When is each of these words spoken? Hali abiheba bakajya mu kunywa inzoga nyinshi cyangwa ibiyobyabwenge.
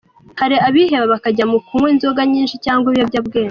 Hali 0.39 0.55
abiheba 0.67 1.11
bakajya 1.13 1.45
mu 1.51 1.57
kunywa 1.65 1.87
inzoga 1.93 2.21
nyinshi 2.31 2.55
cyangwa 2.65 2.87
ibiyobyabwenge. 2.89 3.39